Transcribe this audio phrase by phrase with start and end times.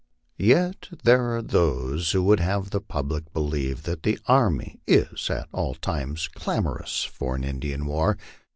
[0.39, 5.29] Yet there are those who would have the public be lieve that the army is
[5.29, 8.17] at all times clamorous for an Indian war.